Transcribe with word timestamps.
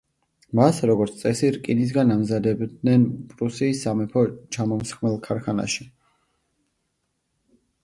მას, 0.59 0.77
როგორც 0.91 1.19
წესი, 1.23 1.49
რკინისაგან 1.57 2.13
ამზადებდნენ 2.15 3.05
პრუსიის 3.35 3.83
სამეფო 3.87 4.25
ჩამომსხმელ 4.57 5.21
ქარხანაში. 5.29 5.89